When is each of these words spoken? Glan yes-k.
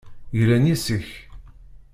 Glan 0.37 0.65
yes-k. 0.69 1.07